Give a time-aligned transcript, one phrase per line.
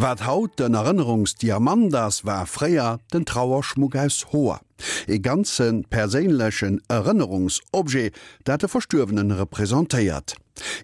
[0.00, 4.60] Wat haut den Erinnerungsdiamandas war freier den Trauerschmuck aus hoher.
[5.08, 8.12] E ganzen perélech Erinnerungsobje,
[8.44, 10.36] dat de Verstürwenen repräsentéiert.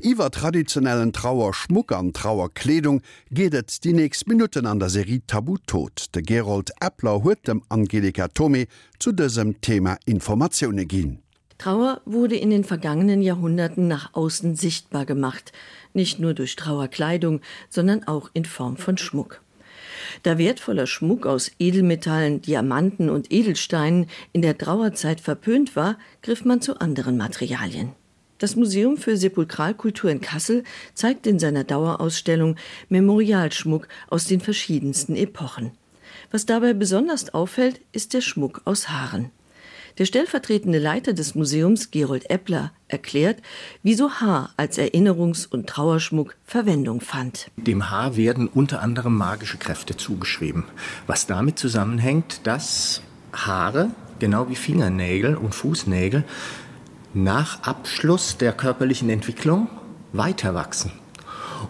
[0.02, 6.06] Iwer traditionellen Trauerschmuck an Trauerkleedung gehtt die nächst Minuten an der Serie Tabu tot.
[6.16, 8.66] De Gerold Appler huet dem Angelika Tommy
[8.98, 11.23] zu diesem Thema Informationune gin.
[11.58, 15.52] Trauer wurde in den vergangenen Jahrhunderten nach außen sichtbar gemacht,
[15.92, 17.40] nicht nur durch Trauerkleidung,
[17.70, 19.40] sondern auch in Form von Schmuck.
[20.22, 26.60] Da wertvoller Schmuck aus Edelmetallen, Diamanten und Edelsteinen in der Trauerzeit verpönt war, griff man
[26.60, 27.92] zu anderen Materialien.
[28.38, 32.56] Das Museum für Sepulkralkultur in Kassel zeigt in seiner Dauerausstellung
[32.88, 35.70] Memorialschmuck aus den verschiedensten Epochen.
[36.30, 39.30] Was dabei besonders auffällt, ist der Schmuck aus Haaren.
[39.98, 43.40] Der stellvertretende Leiter des Museums Gerold Eppler erklärt,
[43.84, 47.48] wieso Haar als Erinnerungs- und Trauerschmuck Verwendung fand.
[47.56, 50.64] Dem Haar werden unter anderem magische Kräfte zugeschrieben,
[51.06, 56.24] was damit zusammenhängt, dass Haare genau wie Fingernägel und Fußnägel
[57.12, 59.68] nach Abschluss der körperlichen Entwicklung
[60.12, 60.90] weiter wachsen.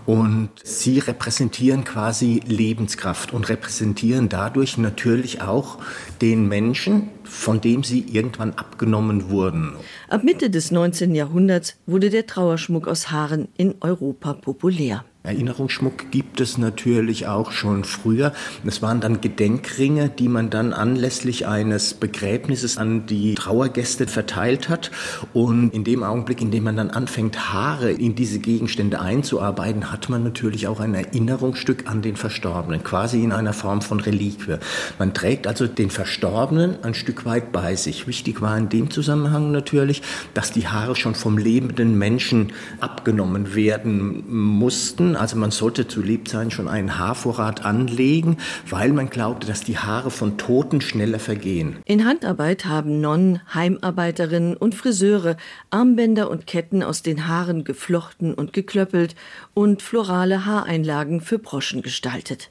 [0.06, 5.78] Und sie repräsentieren quasi Lebenskraft und repräsentieren dadurch natürlich auch
[6.20, 9.72] den Menschen, von dem sie irgendwann abgenommen wurden.
[10.08, 11.14] Ab Mitte des 19.
[11.14, 15.04] Jahrhunderts wurde der Trauerschmuck aus Haaren in Europa populär.
[15.26, 18.34] Erinnerungsschmuck gibt es natürlich auch schon früher.
[18.66, 24.90] Es waren dann Gedenkringe, die man dann anlässlich eines Begräbnisses an die Trauergäste verteilt hat.
[25.32, 30.10] Und in dem Augenblick, in dem man dann anfängt, Haare in diese Gegenstände einzuarbeiten, hat
[30.10, 34.58] man natürlich auch ein Erinnerungsstück an den Verstorbenen, quasi in einer Form von Reliquie.
[34.98, 38.06] Man trägt also den Verstorbenen ein Stück weit bei sich.
[38.06, 40.02] Wichtig war in dem Zusammenhang natürlich,
[40.34, 46.50] dass die Haare schon vom lebenden Menschen abgenommen werden mussten also man sollte zu Lebzeiten
[46.50, 51.76] schon einen Haarvorrat anlegen, weil man glaubte, dass die Haare von Toten schneller vergehen.
[51.84, 55.36] In Handarbeit haben Nonnen, Heimarbeiterinnen und Friseure
[55.70, 59.14] Armbänder und Ketten aus den Haaren geflochten und geklöppelt
[59.54, 62.50] und florale Haareinlagen für Broschen gestaltet.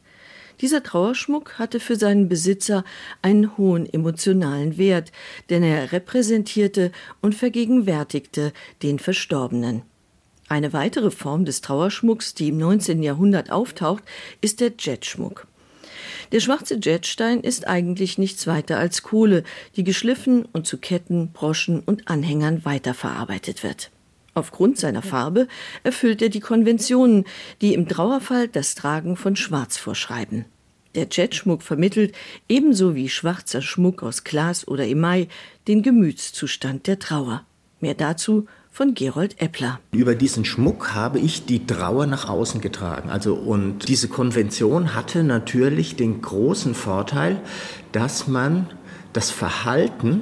[0.62, 2.84] Dieser Trauerschmuck hatte für seinen Besitzer
[3.22, 5.12] einen hohen emotionalen Wert,
[5.50, 9.82] denn er repräsentierte und vergegenwärtigte den Verstorbenen.
[10.54, 13.02] Eine weitere Form des Trauerschmucks, die im 19.
[13.02, 14.04] Jahrhundert auftaucht,
[14.40, 15.48] ist der Jetschmuck.
[16.32, 21.80] Der schwarze Jetstein ist eigentlich nichts weiter als Kohle, die geschliffen und zu Ketten, Broschen
[21.80, 23.90] und Anhängern weiterverarbeitet wird.
[24.36, 25.48] Aufgrund seiner Farbe
[25.82, 27.26] erfüllt er die Konventionen,
[27.62, 30.46] die im Trauerfall das Tragen von Schwarz vorschreiben.
[30.94, 32.14] Der Jetschmuck vermittelt
[32.48, 35.30] ebenso wie schwarzer Schmuck aus Glas oder Emai
[35.68, 37.44] den Gemütszustand der Trauer.
[37.80, 39.80] Mehr dazu von Gerold Eppler.
[39.92, 43.12] Über diesen Schmuck habe ich die Trauer nach außen getragen.
[43.12, 47.40] Also und diese Konvention hatte natürlich den großen Vorteil,
[47.92, 48.66] dass man
[49.14, 50.22] das Verhalten,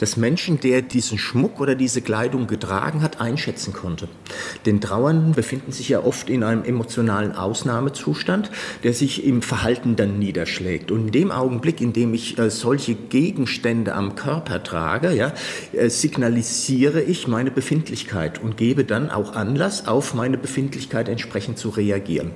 [0.00, 4.08] des Menschen, der diesen Schmuck oder diese Kleidung getragen hat, einschätzen konnte.
[4.66, 8.50] Den Trauernden befinden sich ja oft in einem emotionalen Ausnahmezustand,
[8.82, 10.90] der sich im Verhalten dann niederschlägt.
[10.90, 15.32] Und in dem Augenblick, in dem ich äh, solche Gegenstände am Körper trage, ja,
[15.72, 21.68] äh, signalisiere ich meine Befindlichkeit und gebe dann auch Anlass, auf meine Befindlichkeit entsprechend zu
[21.68, 22.32] reagieren.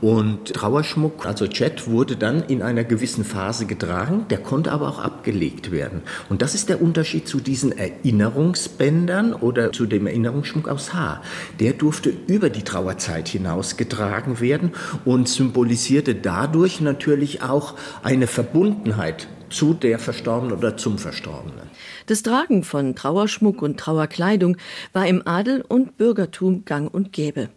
[0.00, 4.98] Und Trauerschmuck, also Chat, wurde dann in einer gewissen Phase getragen, der konnte aber auch
[4.98, 6.02] abgelegt werden.
[6.28, 11.20] Und das ist der Unterschied Unterschied zu diesen Erinnerungsbändern oder zu dem Erinnerungsschmuck aus Haar.
[11.58, 14.70] Der durfte über die Trauerzeit hinaus getragen werden
[15.04, 17.74] und symbolisierte dadurch natürlich auch
[18.04, 21.68] eine Verbundenheit zu der Verstorbenen oder zum Verstorbenen.
[22.06, 24.56] Das Tragen von Trauerschmuck und Trauerkleidung
[24.92, 27.48] war im Adel und Bürgertum gang und gäbe.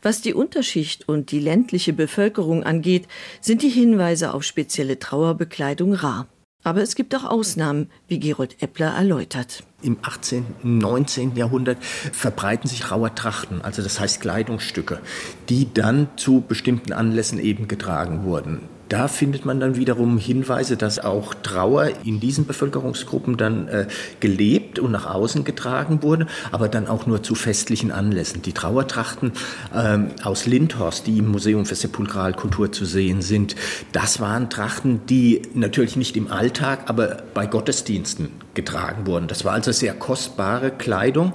[0.00, 3.06] Was die Unterschicht und die ländliche Bevölkerung angeht,
[3.42, 6.26] sind die Hinweise auf spezielle Trauerbekleidung rar.
[6.64, 9.62] Aber es gibt auch Ausnahmen, wie Gerold Eppler erläutert.
[9.80, 10.44] Im 18.
[10.62, 11.36] 19.
[11.36, 15.00] Jahrhundert verbreiten sich rauer Trachten, also das heißt Kleidungsstücke,
[15.48, 18.62] die dann zu bestimmten Anlässen eben getragen wurden.
[18.88, 23.86] Da findet man dann wiederum Hinweise, dass auch Trauer in diesen Bevölkerungsgruppen dann äh,
[24.20, 28.42] gelebt und nach außen getragen wurde, aber dann auch nur zu festlichen Anlässen.
[28.42, 29.32] Die Trauertrachten
[29.74, 33.56] äh, aus Lindhorst, die im Museum für Sepulkralkultur zu sehen sind,
[33.92, 39.28] das waren Trachten, die natürlich nicht im Alltag, aber bei Gottesdiensten getragen wurden.
[39.28, 41.34] Das war also sehr kostbare Kleidung.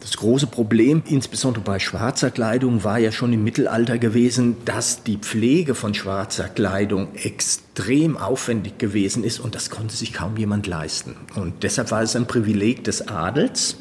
[0.00, 5.16] Das große Problem, insbesondere bei schwarzer Kleidung, war ja schon im Mittelalter gewesen, dass die
[5.16, 11.16] Pflege von schwarzer Kleidung extrem aufwendig gewesen ist und das konnte sich kaum jemand leisten.
[11.34, 13.76] Und deshalb war es ein Privileg des Adels,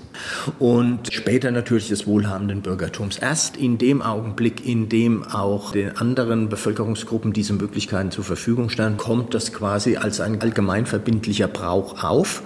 [0.60, 3.18] und später natürlich des wohlhabenden Bürgertums.
[3.18, 8.98] Erst in dem Augenblick, in dem auch den anderen Bevölkerungsgruppen diese Möglichkeiten zur Verfügung standen,
[8.98, 12.44] kommt das quasi als ein allgemeinverbindlicher Brauch auf,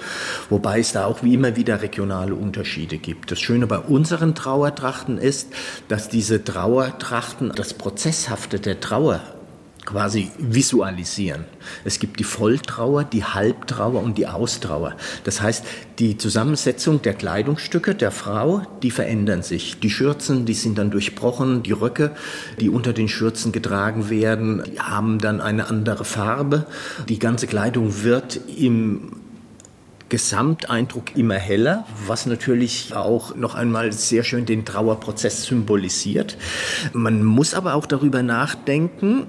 [0.50, 3.32] wobei es da auch wie immer wieder regionale Unterschiede gibt.
[3.32, 5.50] Das Schöne bei unseren Trauertrachten ist,
[5.88, 9.22] dass diese Trauertrachten das Prozesshafte der Trauer
[9.86, 11.46] quasi visualisieren.
[11.84, 14.96] Es gibt die Volltrauer, die Halbtrauer und die Austrauer.
[15.24, 15.66] Das heißt,
[16.00, 19.80] die Zusammensetzung der Kleidungsstücke der Frau, die verändern sich.
[19.80, 22.12] Die Schürzen, die sind dann durchbrochen, die Röcke,
[22.60, 26.66] die unter den Schürzen getragen werden, haben dann eine andere Farbe.
[27.10, 29.14] Die ganze Kleidung wird im
[30.12, 36.38] Gesamteindruck immer heller, was natürlich auch noch einmal sehr schön den Trauerprozess symbolisiert.
[36.92, 39.28] Man muss aber auch darüber nachdenken,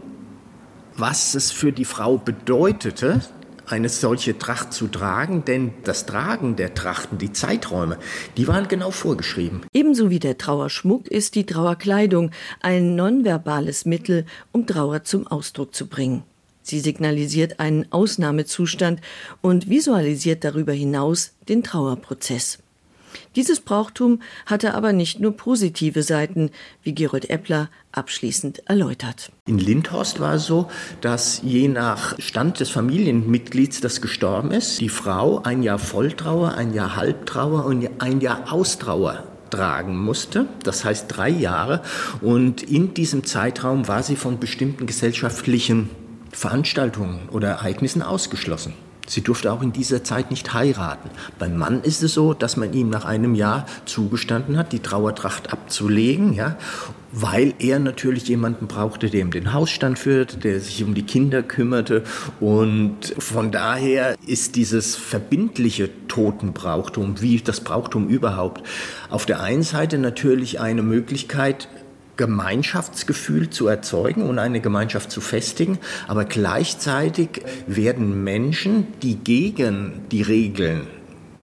[0.97, 3.21] was es für die Frau bedeutete,
[3.67, 7.99] eine solche Tracht zu tragen, denn das Tragen der Trachten, die Zeiträume,
[8.37, 9.62] die waren genau vorgeschrieben.
[9.73, 15.87] Ebenso wie der Trauerschmuck ist die Trauerkleidung ein nonverbales Mittel, um Trauer zum Ausdruck zu
[15.87, 16.25] bringen.
[16.62, 19.00] Sie signalisiert einen Ausnahmezustand
[19.41, 22.59] und visualisiert darüber hinaus den Trauerprozess.
[23.37, 26.50] Dieses Brauchtum hatte aber nicht nur positive Seiten,
[26.82, 29.31] wie Gerold Eppler abschließend erläutert.
[29.47, 30.69] In Lindhorst war es so,
[31.00, 36.73] dass je nach Stand des Familienmitglieds, das gestorben ist, die Frau ein Jahr Volltrauer, ein
[36.75, 41.82] Jahr Halbtrauer und ein Jahr Austrauer tragen musste, das heißt drei Jahre.
[42.20, 45.91] Und in diesem Zeitraum war sie von bestimmten gesellschaftlichen
[46.32, 48.73] Veranstaltungen oder Ereignissen ausgeschlossen.
[49.07, 51.11] Sie durfte auch in dieser Zeit nicht heiraten.
[51.39, 55.53] Beim Mann ist es so, dass man ihm nach einem Jahr zugestanden hat, die Trauertracht
[55.53, 56.57] abzulegen, ja,
[57.13, 61.43] weil er natürlich jemanden brauchte, der ihm den Hausstand führt, der sich um die Kinder
[61.43, 62.05] kümmerte.
[62.41, 68.63] Und von daher ist dieses verbindliche Totenbrauchtum, wie das Brauchtum überhaupt,
[69.11, 71.69] auf der einen Seite natürlich eine Möglichkeit,
[72.17, 75.79] Gemeinschaftsgefühl zu erzeugen und eine Gemeinschaft zu festigen,
[76.09, 80.87] aber gleichzeitig werden Menschen, die gegen die Regeln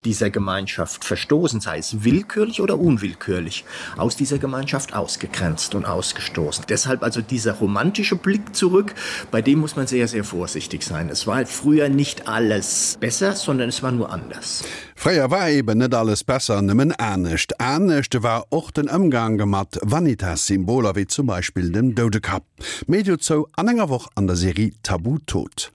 [0.05, 3.65] dieser Gemeinschaft verstoßen, sei es willkürlich oder unwillkürlich,
[3.97, 6.63] aus dieser Gemeinschaft ausgegrenzt und ausgestoßen.
[6.69, 8.95] Deshalb also dieser romantische Blick zurück,
[9.29, 11.09] bei dem muss man sehr, sehr vorsichtig sein.
[11.09, 14.63] Es war früher nicht alles besser, sondern es war nur anders.
[14.95, 17.53] Freier war eben net alles besser nimmen ernstnecht.
[17.59, 22.45] Ernstnechte war och den Ömgang gemat Vanitas Symboler wie zum Beispiel dem Dodekap.
[22.87, 25.73] Medio zo an enger woch an der Serie Tabu tot.